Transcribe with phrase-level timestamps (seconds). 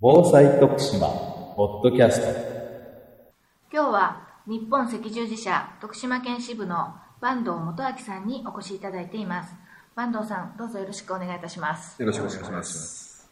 [0.00, 1.08] 防災徳島
[1.56, 2.26] ポッドキャスト。
[3.70, 9.54] 今日は日本赤十字社徳島県支部の坂東元明さんにお越しいただいています。
[9.94, 12.00] 坂東さんどうぞよろしくお願いいたします。
[12.00, 13.30] よろしくお願いします。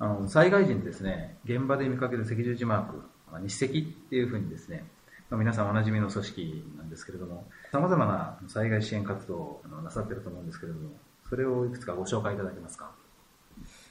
[0.00, 2.96] あの災害時にですね現場で見かける赤十字マーク
[3.30, 4.84] まあ日赤っていうふうにですね、
[5.30, 10.90] まあ皆さんおなじみの組織なんですけれどもさまざまな災害支援活動をあのなさっていると思うんですけれども
[11.28, 12.90] それをいくつかご紹介いただけますか？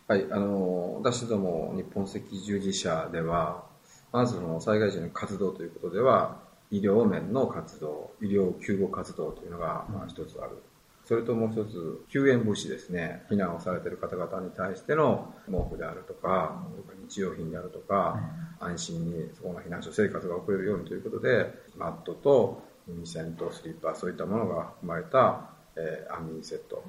[0.07, 3.65] はい、あの、私ども日本赤十字社では、
[4.13, 6.37] まずその災害時の活動ということでは、
[6.71, 10.63] 医療面の活動、医療救護活動というのがまあ一つある。
[11.03, 13.25] それともう一つ、救援物資ですね。
[13.29, 16.65] 避難をされている方々に対しての毛布であるとか、
[17.09, 18.17] 日用品であるとか、
[18.61, 26.81] 安心にそこの避難所生活が送れるようにということで、マットと耳栓とスリッパ、そういったものが含まれた、えー安眠セット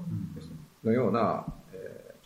[0.84, 1.46] のような、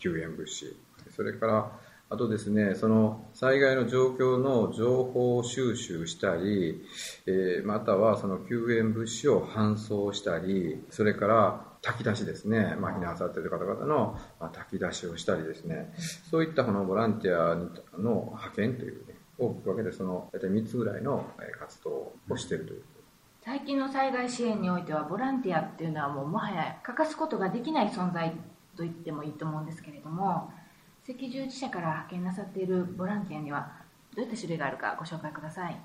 [0.03, 0.75] 救援物資、
[1.15, 1.71] それから、
[2.09, 6.83] あとですね、その災害の状況の情報収集したり、
[7.25, 14.19] えーまたはその救援物資を搬送したり、それから炊き出しですね、まあ、避難されている方々の、
[14.51, 15.93] 炊き出しをしたりですね、
[16.29, 17.55] そういったこのボランティア
[17.97, 21.25] の派遣というね、大きく分けてその大体3つぐらいの
[21.59, 22.83] 活動をしているという。
[23.45, 28.33] 最近の災害支援においてはボランティアっていうのはもうもはや欠かすことができない存在
[28.75, 30.51] と言ってもいいと思うんですけれども
[31.07, 33.71] 赤十字社から派遣なさっているボランティアには
[34.15, 35.77] どういった種類があるかご紹介ください。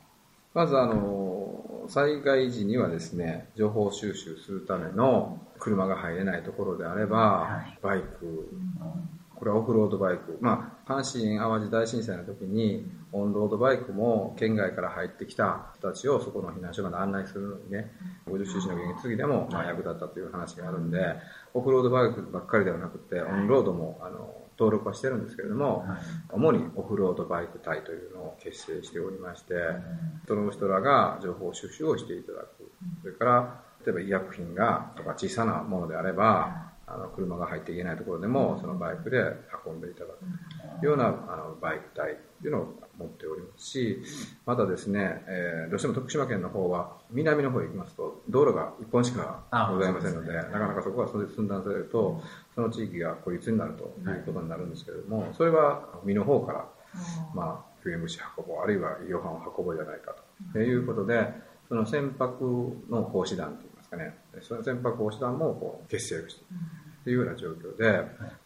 [0.54, 7.78] まずあの災害時にはですね情報収集するための車が入れないところであれば、はい。
[7.82, 8.48] バイク。
[9.38, 17.92] これはオフロードバイク、まあ、阪神・淡路大震災の時にオンロードバイクも県外から入ってきた人たちをそこの避難所が案内するのにね
[18.26, 20.98] 50周年の現役次でもまあ役立ったという話があるんで
[21.54, 25.86] オフロードバイクばっかりではなくてオンロードもあの登録はしてるんですけれども、
[26.32, 29.54] 主にオフロードバイク隊というのを結成しておりまして、
[30.26, 32.70] その人らが情報収集をしていただく。
[33.00, 39.18] それから、例えば医薬品が、とか小さなものであれば、あの車が入っていけないところでも、そのバイクで
[39.64, 40.18] 運んでいただく。
[40.80, 44.02] というようなあのバイク隊というのを持っておりますし、
[44.44, 52.22] またですね、えーどうしても徳島県の方は、南の方へ行きますと、道路が一本しかございませんので、なかなかそこが寸断されると、
[52.54, 54.18] その地域が孤立になるとい。
[54.18, 56.68] うことになるんですけれども、それは海の方から、
[57.34, 60.14] まあ、救援物資運ぼう、あるいは医療班を運ぼうじゃないか
[60.52, 61.32] ということで、
[61.68, 62.30] その船舶
[62.90, 66.48] の奉仕団といいますかね、その船舶奉仕団もこう結成をしている
[67.04, 68.04] というような状況で、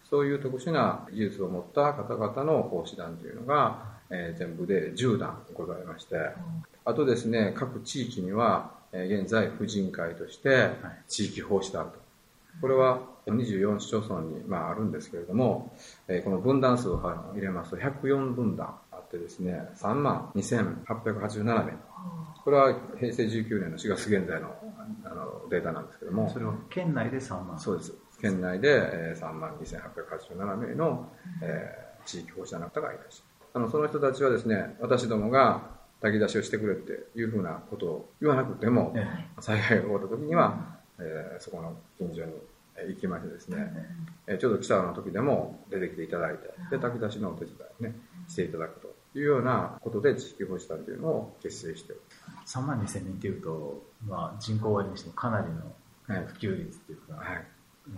[0.09, 6.17] そういう特殊な技術を持った方々の奉仕団というのが、えー全部で10団ございまして、
[6.85, 10.71] あとですね、各地域には、えー現在、婦人会として
[11.09, 11.93] 地域奉仕団と。
[12.61, 15.75] これは24市町村に、まあ、あるんですけれども、
[16.09, 21.73] えーこの分断数を入れますと104分断あってですね、3万2887名。
[22.45, 24.55] これは平成19年の4月現在の
[25.05, 27.95] あのデータなんですけども、それは県内で3万そうです。
[28.21, 31.09] 県内で、えー3万2887名の、
[31.41, 33.32] えー地域保護者の方がいらっしゃる。
[33.55, 35.71] あの、その人たちはですね、私どもが
[36.01, 39.07] 炊き出しをしてくれっていうふうなことを言わなくても、え
[39.41, 42.33] 災害が起こった時には、えーそこの近所に
[42.77, 43.73] えー行きましてですね、
[44.27, 47.95] えーちょうど来たの時でも出てきていただいて、で、炊き出しのお手伝いをね、
[48.27, 52.01] していただくというようなことで地域保守団というのを結成しており
[52.47, 55.73] 3万2000人っていうと、まあ、人口割にしてもかなりの
[56.09, 57.31] はい普及率っていうか、ます。
[57.31, 57.47] はい。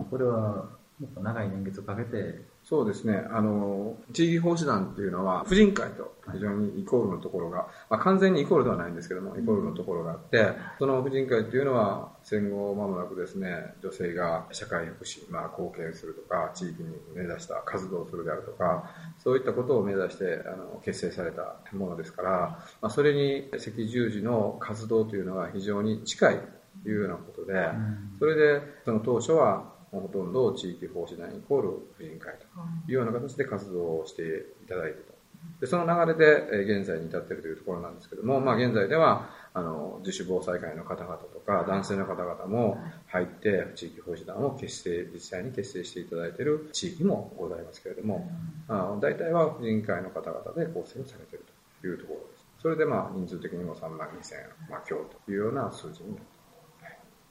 [0.09, 3.23] これはもっと長い年月をかけてそうですね。
[3.29, 18.89] あの、地域奉仕団っていうのは、婦人会と非常にイコールのところが、まあ、完全にイコールではないんですけども、イコールのところがあって、その婦人会っていうのは、戦後間もなくですね、女性が社会福祉、まあ、貢献するとか、地域に目指した活動をするであるとか、
[19.19, 22.31] そういったことを目指して、あの、結成されたものですから、
[22.81, 26.39] まあ、それに赤十字の活動というのが非常に近い
[26.81, 27.69] というようなことで、
[28.17, 32.45] それで、その当初は、ほとんど地域奉仕団イコール婦人会と
[32.87, 34.23] いうような形で活動をして
[34.63, 35.15] いただいてと。
[35.59, 42.77] で、その流れで、えー現在に至っているというところなんですけども、まあ現在では、あの、自主防災会の方々とか、男性の方々も
[43.07, 48.29] 入って、地域奉仕団を結成、実際に結成していただいている地域もございますけれども、
[48.67, 51.45] あの大体は婦人会の方々で構成をされている
[51.81, 52.45] というところです。
[52.61, 56.34] それでまあ人数的にも3万2000、まあ強というような数字になっています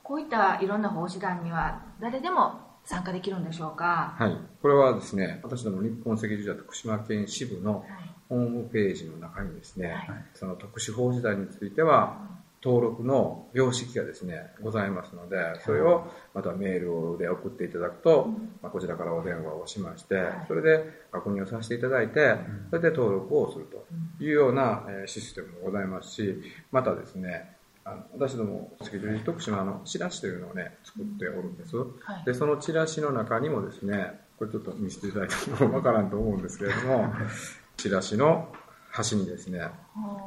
[0.05, 4.15] こういったいろんな奉仕団には誰でも参加できるんでしょうか？
[4.19, 4.37] はい。
[4.61, 7.85] これはですね、私ども日本赤十字社徳島県支部の
[8.29, 10.25] ホームページの中にですね、はい。
[10.35, 12.19] その特殊法時代については、
[12.63, 18.29] 登録の様式がですね、ございますので、それをまたメールで送っていただくと、
[18.63, 22.37] まあ、こちらからお電話をしまして、それで確認をさせていただいて、
[22.71, 23.87] それで登録をすると
[24.23, 27.54] いうようなえーシステムもございますし、またですね、
[27.85, 31.77] あの私ども、赤十字徳島のチラシというのをね、作っておるんです。
[31.77, 31.85] は
[32.23, 32.25] い。
[32.25, 37.13] で、そのチラシの中にもですね、これちょっと見せていただいてもわからんと思うんですけれども、
[37.77, 38.53] チラシの
[38.91, 39.61] 端にですね、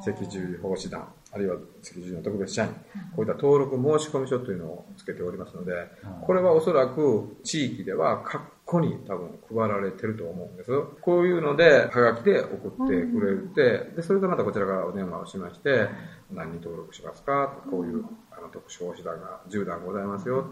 [0.07, 2.69] 赤十字奉仕団、あるいは赤十字の特別社員、
[3.15, 5.87] こういった登録申込書というのをつけておりますので、
[6.21, 10.71] これはおそらく地域では括弧に多分配られてると思うんです。
[11.01, 15.87] こういうので、はがきで送ってくれて、で、それでまたこちらからお電話をしまして、
[16.31, 17.63] 何に登録しますか？
[17.71, 20.45] こういうあの特殊奉仕団が10団ございますよ、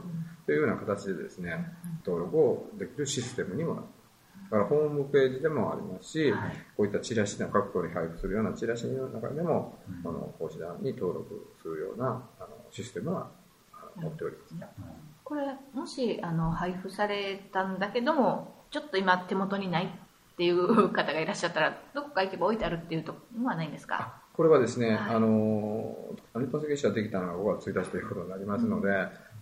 [0.45, 1.65] というような形でですね、
[2.05, 3.89] 登録をできるシステムにもなって
[4.45, 6.33] だからホームページでもありますし、
[6.77, 13.31] こういったチラシの各校に配布するようなチラシの中でも、この講師団に登録するようなあのシステムは
[13.95, 14.55] 持っております。
[15.25, 15.41] これ
[15.73, 24.21] もしあの配布されたんだけどもちょっと今手元にないっていう方がいらっしゃったらどこか行けば置いてあるっていうとのはないんですか？
[24.33, 25.15] これはですね、はい。
[25.15, 25.95] あの、
[26.33, 28.89] 日本赤十字社できたのが5月1日ということになりますので、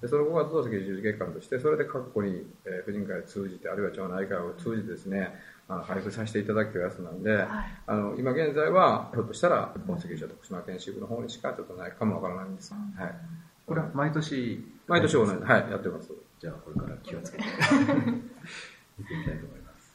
[0.04, 5.34] でその5月の赤十字月間として、それで各校に、えー婦人会を通じて、あるいは町内会を通じてですね、
[5.68, 7.42] あの配布させていただくやつなんで、
[7.88, 12.72] あの今現在は、ひょっとしたら、日本赤十字社徳島県支部の方にしかちょっとないかもわからないんです。
[12.74, 13.16] はい。
[13.66, 16.12] これは毎年、毎年同じ、はい、やってます。
[16.40, 17.44] じゃあこれから気をつけて
[18.98, 19.94] 見てみたいと思います。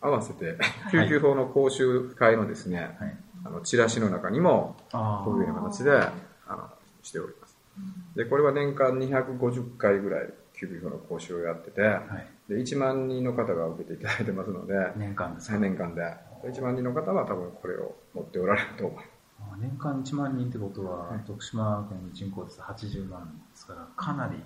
[0.00, 0.58] 合わせて、
[0.90, 3.16] 救急法の講習会のですね、はい。
[3.44, 6.12] あのチラシの中にも、あこういうような形で、あ
[6.48, 6.68] の、
[7.02, 7.56] しております。
[8.16, 11.98] で、これは年間250回ぐらい、救急法の講習をやってて、は
[12.48, 12.52] い。
[12.52, 16.02] で、1万人の方が受けていただいてますので、年間ですか3年間で、
[16.44, 19.11] 1万人の方は多分これを持っておられると思います。
[19.54, 24.42] あ年間1万人ってことは、はい徳島県の人口です80万ですから、かなり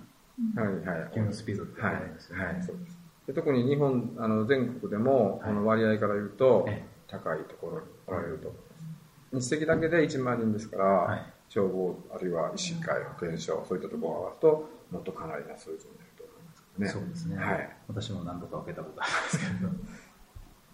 [0.55, 1.09] はい、はい。
[1.13, 2.45] 普及のスピードってはい、速いですよね。
[2.45, 2.97] はい、そうです。
[3.27, 9.55] で特に日本、あの、全国でも、この割合から言うとえ、高いところにおられると思います。
[9.55, 16.87] 日赤だけで1万人ですから、はい消防、あるいは医師会、保健所、そういったところを合わすと、もっとかなりな数字になると思いますね。
[16.87, 17.37] そうですね。
[17.37, 17.77] はい。
[17.87, 19.69] 私も何度か受けたことあるんですけれど、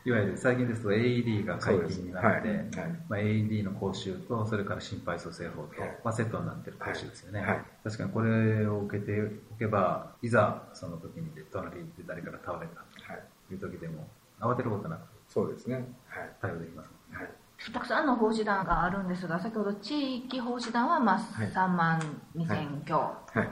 [0.05, 2.69] いわゆる最近ですと AED が解禁になって、はいはい
[3.07, 9.11] まあ、AED の講習と、それから心肺蘇生法と、はいまあ、セットになっている講習ですよね、はいはい確かにこれを受けて
[9.53, 12.79] おけば、いざその時に隣で誰かが倒れた
[13.13, 13.23] はい。
[13.50, 14.07] という時でも、
[14.39, 15.75] 慌てることなくそうですね。
[16.07, 16.29] はい。
[16.41, 17.25] 対応できますもんね。
[17.25, 17.71] はい。
[17.73, 22.00] たくさんの奉仕団があるんですが先ほど地域奉仕団はまあはい3万
[22.35, 23.50] 2000強、はい。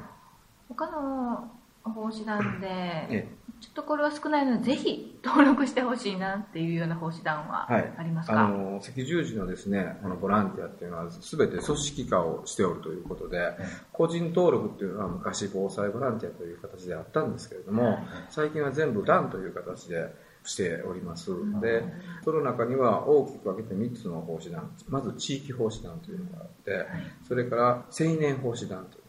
[0.70, 1.50] 他の
[1.84, 3.28] 奉仕団でえ
[3.62, 7.94] ちょっとこれは少ないのでぜひ登録してほしいなっていうような奉仕団ははい。
[7.96, 13.54] ありますか、あの赤十字のですねこのボランティアっていうのは全て組織化をしておるということで
[13.94, 18.00] 個人登録っていうのは昔防災ボランティアという形であったんですけれども
[18.32, 20.08] 最近は全部団という形で
[20.44, 21.32] しております。
[21.62, 21.84] で
[22.24, 26.88] その中には大きく分けて3つの奉仕団まず地域奉仕団というのがあって
[27.28, 29.01] それから青年奉仕団と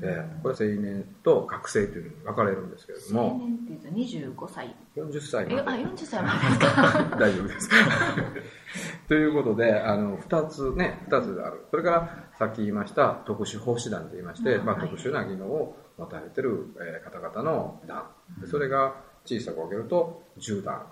[0.00, 7.70] いうのがあってこれ青年と学生というのに分かれるんですけれど青も年っていうと25歳40歳まで40歳までですか大丈夫です。
[9.08, 11.64] ということで、あの、二つね、二つある。
[11.70, 18.04] それから、さっき言いました特殊奉仕団と言いまして、まあ、うんはい特殊な技能を持たれてる、えー方々の団。
[18.40, 20.82] でそれが小さく分けると10団。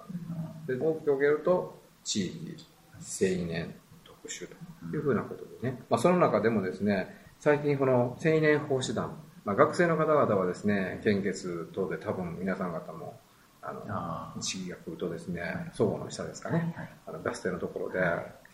[0.66, 3.74] で、大きく分けると地域、青年、
[4.04, 5.82] 特殊というふうなことでね。
[5.90, 9.14] まあ、その中でもですね、最近この青年奉仕団、
[9.44, 13.20] まあ、学生の方々はですね、献血等で多分皆さん方も、
[13.62, 15.42] あの、あ来るとですね、
[15.74, 18.00] 相互の下ですかね、はいあのバス停のところで、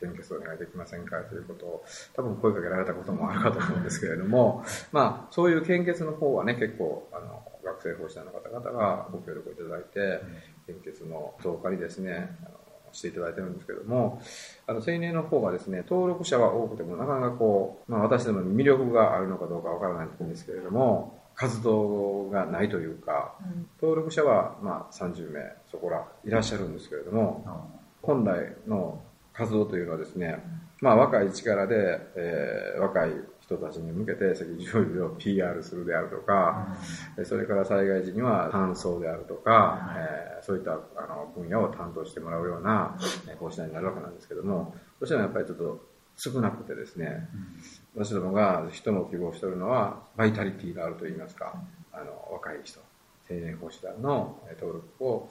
[0.01, 1.85] 献血お願いできませんかということを、
[2.15, 10.21] 多分声かけられたこともあるかと思うんですけれども、まあ、そういう献血の方はね、結構、あの、学生奉仕団の方々がご協力いただいて、
[10.67, 12.62] 献血の増加にですね、あの
[12.93, 14.21] していただいてるんですけども、
[14.67, 23.67] あの、青年の方がですね、登録者は多くても、なかなかこう、まあ私どもに魅力があるのかどうかわからないんですけれども、活動がないというか、うん。
[23.81, 27.57] 登録者はまあ30名そこらいらっしゃるんですけれどもあ
[28.03, 29.01] 本来の
[29.33, 30.39] 活動というのはですね、
[30.81, 33.11] まあ、若い力で、えー若い
[33.57, 36.77] 人たちに向けて赤十字を PR するであるとか、
[37.19, 42.97] えそれから災害時には搬送であるとか、えーそういったあの分野を担当してもらうような
[43.29, 47.29] えー講師団になるわけなんですけどもどうしてもやっぱりちょっと少なくてですね、
[47.95, 51.55] 私どもが人も希望しておるのはバイタリティがあるといいますか、
[51.93, 52.81] あの若い人
[53.31, 55.31] 青年講師団のえー登録を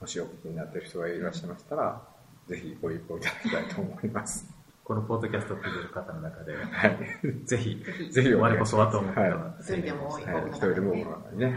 [0.00, 2.00] もしお聞きになっている人がいらっしゃいましたら
[2.48, 4.59] ぜひご一報いただきたいと思います。
[4.90, 6.98] このポッドキャストを聞いてる方の中で、はい。
[7.46, 7.80] ぜひ、
[8.10, 10.34] ぜひ我こそはと思ったら、は一人でも多いはい。
[10.34, 11.54] 多くの一人でも多くねの方にね、はい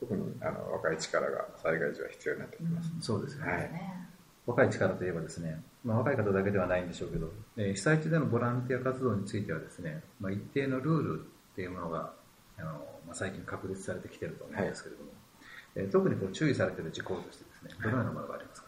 [0.00, 2.90] 特にあの若い力が災害時は必要になってきます。
[3.00, 3.52] そうですよね。
[3.52, 4.08] はいね
[4.46, 12.12] 若い力といえばですね、まあ、若い方だけではないんでしょうけど、えー被災地でのボランティア活動についてはですね、まあ、一定のルールっていうものが
[12.58, 12.72] あの、
[13.06, 15.10] まあ、最近確立されてきていると思うんですけれども、
[15.76, 18.61] えー特にこう注意されている事項としてですね、どのようなものがありますか、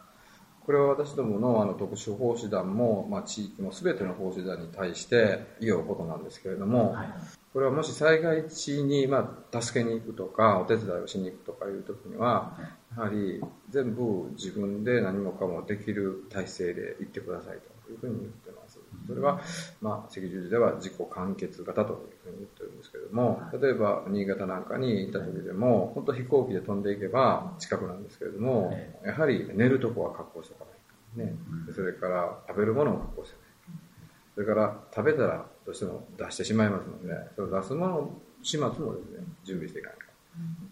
[0.65, 7.07] これは私どものあの特殊奉仕団も、まあ、地域の全ての奉仕団に対して言うことなんですけれども、はい。
[7.53, 12.57] これはもし災害地に、まあ、助けに行くとかお手伝いをしに行くとかいう時には
[12.97, 18.31] やはり全部自分で何もかもできる体制で行ってくださいというふうに言っ
[19.07, 19.41] それは、
[19.81, 30.75] まあ、赤十字では自己完結型というふうに言ってるんですけれども例えば新潟なんかに行った時でも本当飛行機で飛んでいけば近くなんですけれどもえやはり寝るとこは確保しておかない。
[31.27, 31.35] とね。
[31.67, 31.73] うん。
[31.73, 33.45] それから食べるものも確保してない。
[34.35, 39.97] それから食べたらどうしても出してしまいますので、その出すもの、始末もですね、準備していかない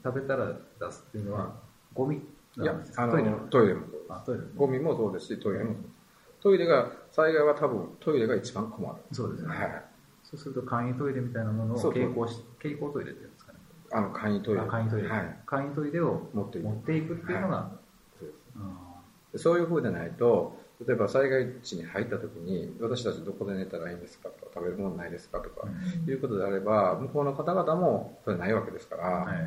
[0.03, 1.53] 食べたら出すっていうのは、
[1.93, 2.21] ゴミ
[2.55, 2.61] と。
[2.61, 3.13] いやあの
[3.49, 3.87] トイレも？
[4.25, 4.49] そうです。
[4.55, 5.92] ゴミもそうですし、トイレもそうです。
[6.43, 8.95] トイレが、災害は多分トイレが一番困る。
[9.13, 9.83] そうですね、はい。
[10.23, 11.93] そうすると簡易トイレみたいなものをそう。
[11.93, 13.59] そう蛍光し蛍光トイレっていうんですかね。
[13.93, 14.61] あの、簡易トイレ。
[14.61, 15.39] あ簡易トイレ、はい。
[15.45, 16.67] 簡易トイレを持っていく。
[16.67, 17.71] 持っていくっていうのが、
[18.19, 18.37] そうです。
[18.57, 25.67] あでそういう風でないと、例えば災害地に入った時に、私たちどこで寝たらいいんですかとか、食べるものないですかとか、
[26.07, 29.37] いうことであれば、向こうの方々もそれないわけですから、ーはい。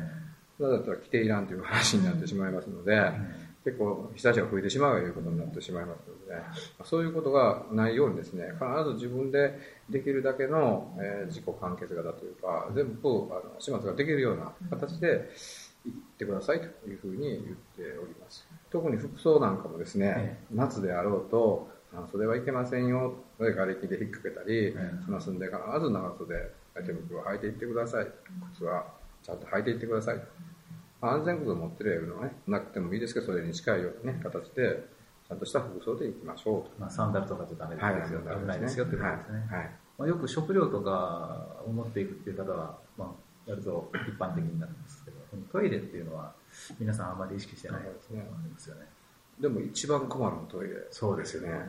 [0.59, 3.11] だったら来ていらんという話になってしまいますので、
[3.67, 6.41] 結構被災者が増えてしまうということになってしまいますので、
[6.85, 9.59] そういうことがないようにですね、必ず自分で
[9.89, 15.29] できるだけの、えー自己完結型というか、全部あの始末ができるような形で
[15.85, 17.43] 行ってくださいというふうに言っ
[17.75, 18.47] ております。
[18.71, 28.07] 特に服装なんかもですね、え夏であろうと、半袖はいけませんよ、瓦礫で引っ掛けたりえしますんで、必ず長袖、手袋を履いていってください。
[28.53, 28.85] 靴は
[29.23, 30.21] ちゃんと履いていってください。
[31.01, 34.87] まあ安全靴を持ってるのはね、なくてもいいですけど、それに近いようなね、形で、
[35.27, 36.71] ちゃんとした服装で行きましょうと。
[36.79, 39.59] まあ、サンダルとかじゃダメですはい、よ、危ないですよってことですね、はい。
[39.59, 39.71] はい。
[39.97, 43.07] まあ、よく食料とかを持っていくっていう方は、まあ、
[43.47, 45.17] 割と一般的になるんですけど
[45.51, 46.33] トイレっていうのは
[46.79, 48.85] 皆さんあまり意識してないと思うんですよね。
[49.39, 51.51] でも一番困るのはトイレそうですよね。
[51.51, 51.61] はい。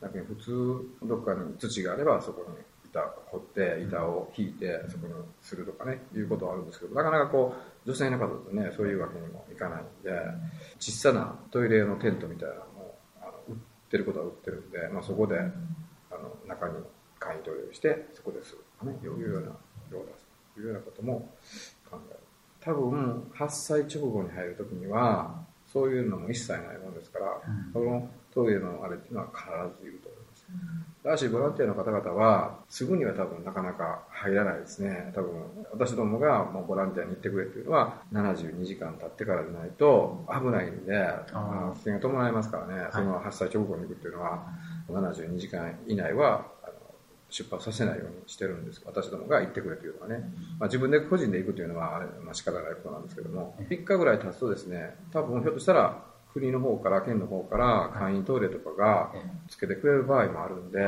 [0.00, 2.56] だけど普通、どっかに土があればそこに
[2.90, 7.54] 板を掘って、板を引いて、そこにするとかね、いうことはあるんですけど、なかなかこ
[7.84, 10.10] う、女性の方だとね、そういうわけにもいかないんで、
[10.78, 13.54] 小さなトイレ用のテントみたいなのも、あの売っ
[13.90, 15.50] てることは売ってるんで、まあそこで、あの、
[16.46, 16.74] 中に
[17.18, 19.52] 簡易トイレをして、そこでするとかね、いうような、
[19.90, 21.30] 用を出すというようなことも
[21.90, 22.20] 考える。
[22.60, 30.46] 多分、発災直後に入るときには、そういうのも一切ないものですから、うんそのトイレのあれっていうのは必ずいると思います。
[31.02, 35.12] ただし、ボランティアの方々は、すぐには多分なかなか入らないですね。
[35.14, 44.44] 多分、私どもがもうボランティアに行ってくれっていうのは、72時間経ってからでないと危ないんで、あの危険が伴いますからね、その発災直後に行くっていうのは、
[44.90, 46.46] 72時間以内は、
[47.30, 48.82] 出発させないようにしてるんです。
[48.84, 50.30] 私どもが行ってくれというのはね。
[50.58, 56.02] まあ、自分で個人で行くというのは、あれ、まあ、仕方ないことなんですけども、3日ぐらい経つとですね、多分ひょっとしたら、
[56.38, 59.12] 国の方から、県の方から、簡易トイレとかが
[59.48, 60.78] つけてくれる場合もあるんで、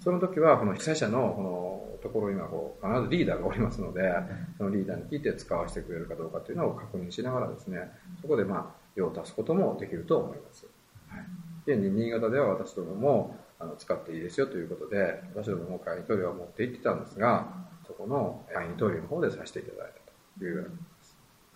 [0.00, 4.12] その時は、この被災者のこのところにはこう、必ずリーダーがおりますので、
[4.56, 7.90] そのリーダーに聞いて使わせてくれるかどうかっていうのを確認しながらですね、
[8.20, 10.66] そこでまあ、用を足すこともできると思います。
[11.08, 11.24] はい。
[11.66, 20.70] で、新潟では私どもも、あの、使っていいですよということで、私どもも簡易トイレを持って行ってたんですが、そこの簡易トイレの方でさせていただいたというような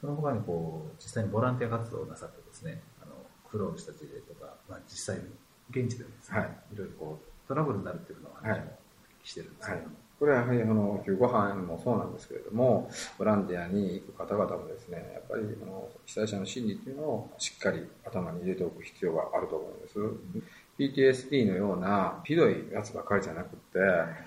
[0.02, 2.82] その他にこう実際にボランティア活動をなさってですね
[3.52, 5.24] 苦労した事例とか、まあ、実際に
[5.70, 6.50] 現地でですね、はい。
[6.72, 9.80] い、ろいろこうトラブルになるっていうのを話もお聞きしてるんですけど。
[9.82, 19.98] も、これはやはりあの救護班もそうなんですけれども、ボランティアに行く方々もですね、やっぱりあの被災者の心理っていうのをしっかり頭に入れておく必要があると思うんです。
[20.78, 23.78] PTSD のようなひどいやつばかりじゃなくって、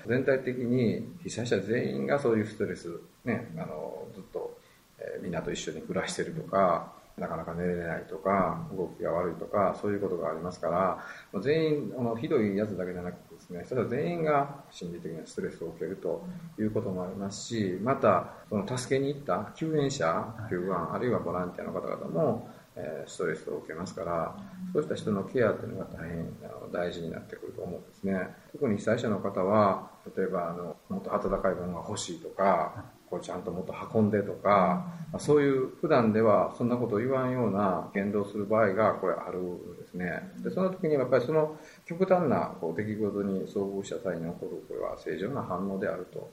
[0.07, 4.57] 全体的に被災者全員がそういうストレス、ね、あのずっと、
[4.99, 10.97] えーみんなと一緒に暮らしてるとか、なかなか寝れないとか、動きが悪いとか、そういうことがありますから、
[11.31, 16.25] まあ全員、あのひどいやつだけじゃなくてですね、それは全員が心理的なストレスを受けると
[16.59, 24.35] いうこともありますし、また、その助けに行った救援者、救援、あるいはボランティアの方々も、えーストレスを受けますから、
[24.73, 28.27] そうした人のケアというのが大変あの大事になってくると思うんですね。
[28.51, 40.33] 特に被災者の方は、例えば、あの、もっと暖かいものが欲しいとか、これちゃんともっと運んでとか、まあそういう普段ではそんなことを言わんような言動する場合がこれあるんですね。
[40.43, 46.29] で、その時にやっぱりその極端なこう出来事に遭遇した際に起こるこれは正常な反応であると。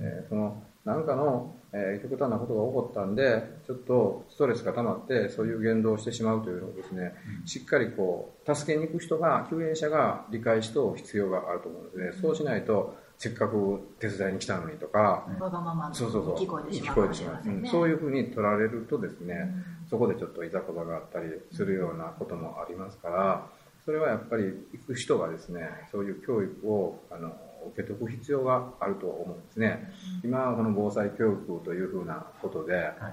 [0.00, 7.14] えーその何かの、えー極端なことが起こったんで、ちょっとストレスが溜まって、そういう言動をしてしまうというのをですね、
[7.46, 12.12] しっかりこう、助けに行く人が、救援者が理解しておく必要があると思うんですね。
[12.20, 16.36] そうしないと、せっかく手伝いに来たのにとか、わがままにそうそうそう。
[16.36, 17.48] 聞こえてしまうかも聞こえてしまう。
[17.48, 17.62] んね。
[17.64, 19.54] うんそういうふうに取られるとですね、
[19.88, 23.46] そこでちょっといざこざがあったりするようなこともありますから、
[23.84, 27.36] それはやっぱり行く人がですね、そういう教育をあの
[27.74, 29.92] 受け解く必要があると思うんですね。
[30.22, 33.12] 今、この防災教育というふうなことで、あ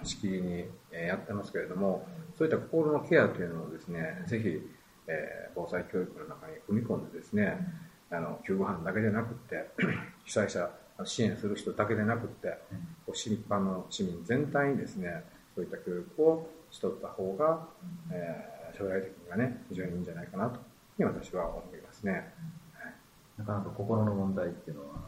[0.00, 2.06] の、しきりにえーやってますけれども、
[2.36, 4.48] そういった心のケアというのをですね、ぜひ、
[5.06, 7.58] えー防災教育の中に踏み込んでですね、
[8.10, 9.70] あの、救護班だけでなくって、
[10.24, 10.70] 被災者
[11.04, 12.58] 支援する人だけでなくって、
[13.06, 15.24] こう市民一般の市民全体にですね、
[15.54, 17.66] そういった教育をしとった方が、
[18.10, 20.60] えー将来的にはね、非常にいいんじゃないかなと
[20.98, 22.32] 私は思いますね。
[23.38, 25.00] なかなか心の問題っていうのは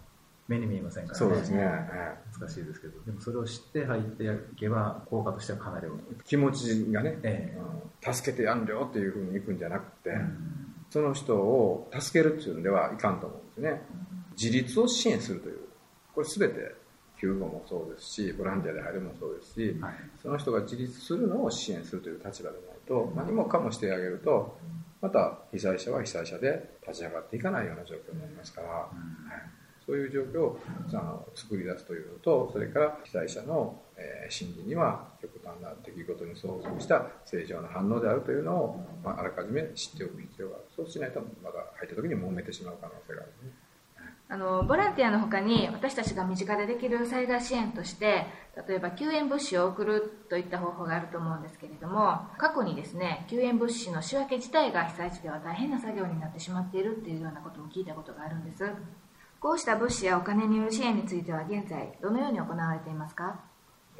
[0.48, 1.26] 目に見えませんからね。
[1.26, 1.64] そうですね。
[1.64, 5.98] は難しいですけど、でもそれを知って入っていけば、効果としてはかなり大きい。
[6.00, 10.20] い気持ちがね、えうん助けてやんりょっていうふうに行くんじゃなくて、え
[10.92, 13.82] その人を助けるっていうのではいかんと思うんですね。
[14.38, 15.58] 自立を支援するという。
[16.14, 16.74] これすべて
[17.18, 19.94] 救護もそうですし、ボランティアで入るもそうですし、はい。
[20.20, 24.58] その人が自立するのを支援するという立場でないと、何もかもしてあげると、
[25.00, 29.61] また被災者は被災者で立ち上がっていかないような状況になりますから、はい
[29.92, 30.58] そういう状況を
[30.88, 40.64] あの作り出すというのと、それから被災者の、えー心理には極端な出来事に遭遇した正常な反応であるというのを、まあ、あらかじめ知っておく必要がある。
[40.74, 43.52] そうしないと、まだ入った時に揉めてしまう可能性がある、ね。
[44.28, 48.24] あのボランティアの他に私たちが身近でできる災害支援として
[48.66, 58.64] 例えば救援物資を送るといった方法があると思うんですけれども過去にですね救援物資の仕分け自体が被災地では大変な作業になってしまっているっていうようなことも聞いたことがあるんです
[59.42, 63.40] こうした物資やお金による支援については現在どのように行われていますか？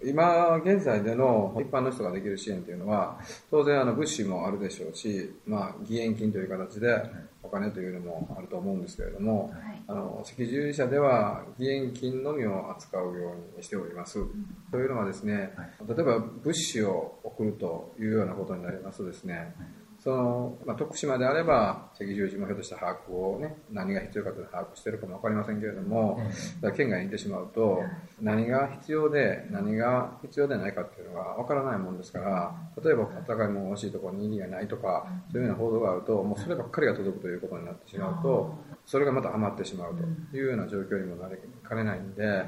[0.04, 3.18] 今現在での一般の人ができる支援というのは、
[3.50, 7.02] 当然あの物資もあるでしょうし、まあ、義援金という形で
[7.42, 9.82] お金というのもあると思うんですけれども、はい。
[9.88, 14.25] あの赤十字社では義援金のみを扱うようにしております。
[14.71, 15.54] というのはですね、
[15.88, 19.54] 例えば物資を送るというようなことになりますとですね、
[20.02, 26.21] その、まあ、徳島であれば赤十字もひょっとした把握をね、何が必要かというのを把握しているかもわかりませんけれども、
[26.60, 27.84] だから県外に行ってしまうと、
[28.21, 42.45] 何が必要で何が必要でないかっていうのがわからないもんですから、例えば高いもの欲しいところに意義がないとか、そういうような報道があると、もうそればっかりが届くということになってしまうと、それがまた余ってしまうというような状況にもなりかねないんで、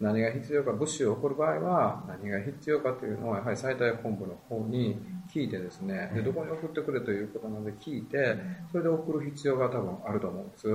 [0.00, 5.00] 何が必要か、物資を送る場合は、何が必要かというのを、やはり最大本部の方に
[5.32, 8.36] 聞いてですね、で、どこに送ってくれということなので聞いて、
[8.70, 10.68] それで送る必要が多分あると思うんです。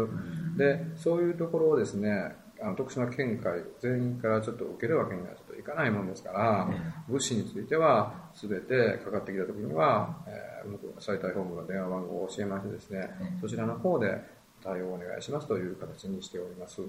[0.57, 6.69] で、そういうところをですね、あの徳島県会全員からちょっと受けるわけにはちょっといかないもんですから、
[7.07, 13.09] 物資については全てかかってきた時には、えー、最大本部の電話番号を教えましてですね、
[13.41, 14.21] そちらの方で
[14.63, 16.81] 対応をお願いしますという形にしております。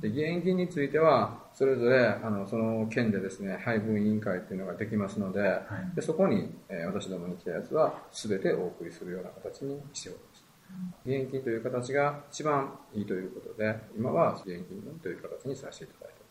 [0.00, 5.60] で、義援金については、それぞれ、あの、その県でですね、配分委員会っていうのができますので、
[5.94, 10.44] でそこに、えー私どもに来たやつは全てお送りするような形にしております。
[11.04, 16.28] 義援金という形が一番いいということで、今は義援金という形にさせていただいており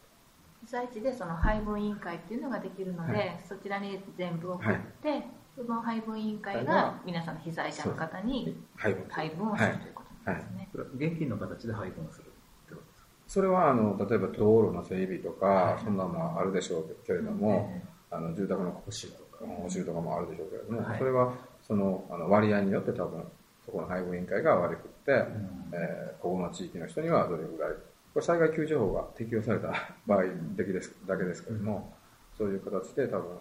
[0.61, 0.67] ます。
[0.67, 5.23] 被災地でその配分委員会っていうのができるので、はいそちらに全部送って、
[5.55, 9.05] その配分委員会が皆さんの被災者の方に配分。
[9.09, 9.98] 配分をするということ
[10.33, 13.07] は現金の形で配分をするってことですか？
[13.27, 15.83] それは、あの、例えば道路の整備とか、はい。
[15.83, 19.45] そんなのもあるでしょうけれども、えあの、住宅の補修とか。
[19.45, 20.97] 補修とかもあるでしょうけれども、はい。
[20.99, 23.23] それは、その、あの割合によって多分、
[23.65, 25.73] そこの配分委員会が割り振って、ん。
[25.73, 27.73] えーここの地域の人にはどれぐらい、
[28.13, 29.71] これ災害救助法が適用された
[30.07, 30.23] 場合
[30.57, 31.93] 的です、だけですけれども、
[32.37, 33.37] そういう形で多分分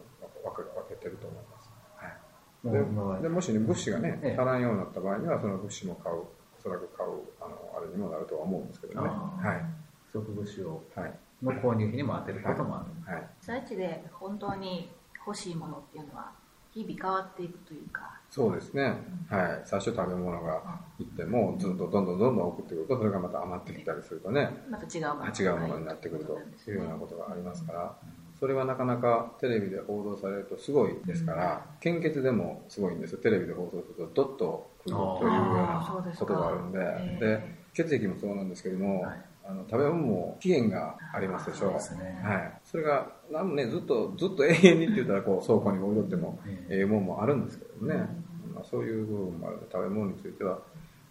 [0.57, 1.70] け分けてると思います。
[1.96, 3.22] はい。
[3.22, 4.40] でもしね、物資がね、ええ。
[4.40, 6.29] 足らんようになった場合には、その物資も買う、お
[6.68, 9.09] そらく買う、あの、あれにもなるとは思うんですけどね。
[9.09, 9.64] はい。
[10.12, 11.18] 不足物資をはい。
[11.42, 13.12] の購入費にも当てることもある。
[13.12, 13.26] はい。
[13.40, 14.90] 被災地で本当に
[15.26, 16.33] 欲しいものっていうのは
[16.72, 18.83] 日々変わっていくというか、そうですね。
[19.31, 19.62] はい。
[19.64, 27.96] 最初食べ物がいっても、ずっとどんどんどんどん送ってくると、それがまた余ってきたりするとね、また違うもの違うものになってくるというようなことがありますから、
[28.40, 33.18] それはなかなかテレビで報道されるとすごいですから、献血でもすごいんですよ。
[33.18, 39.20] テレビで放送するとドッと来るというようなことがあるんで、で血液もそうなんですけども、はい。
[39.48, 42.20] ああの食べ物も期限がありますでしょそうね。
[42.22, 46.81] はい、それがなんもねずっとずっと永遠にって言ったらこう 倉庫に置いとってもええ。
[46.81, 47.94] えもんもあるんですけどね、
[48.55, 50.59] まあ、そういう部分もあるので食べ物については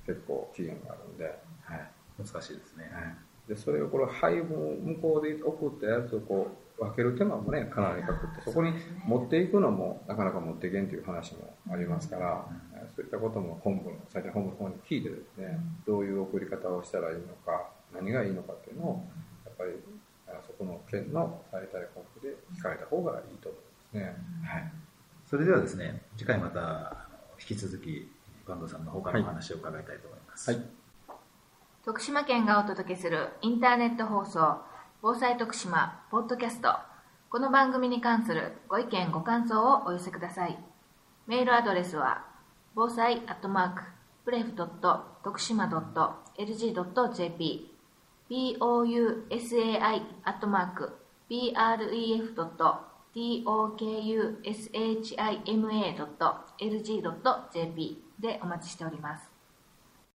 [0.05, 1.25] 結構期限があるんで,、
[1.63, 1.89] はい。
[2.19, 2.91] 難しいですね。
[2.93, 3.15] はい、
[3.49, 8.73] でそれをこれ配分を向こうで送ったやつをこう分ける手間もねかなりかかってそこに
[9.05, 19.05] 持っていくのもなかなか持っていけんという話もありますから、えそういったことも本部の最近本部の方に聞いてですね、どういう送り方をしたらいいのか何がいいのかっていうのを
[19.45, 19.71] やっぱり
[20.27, 24.03] あそこの県の最大本部で聞かれた方がいいと思いますね。
[24.45, 24.71] はい。
[25.25, 27.07] それではですね、次回また
[27.39, 28.09] 引き続き、
[28.45, 30.51] 坂東さんの方からお話を伺いたいと思います。
[30.51, 30.61] はい。
[31.83, 34.57] 徳島県がお届けするインターネット放送
[34.99, 36.69] 防災徳島ポッドキャスト。
[37.29, 40.57] この番組に関するご意見ご感想をお寄せください。
[41.27, 42.25] メールアドレスは
[42.73, 43.83] 防災アットマーク
[44.25, 47.71] プレフドット徳島ドット .lg.jp
[48.27, 50.97] bousai アットマーク
[51.29, 52.77] PREF ドット
[53.13, 53.45] TOKUSHIMA
[55.95, 59.36] ドット LG ドット JP でお待ちしております。